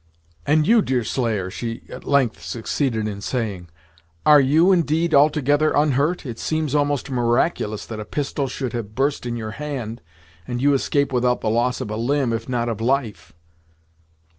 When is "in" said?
3.07-3.21, 9.27-9.35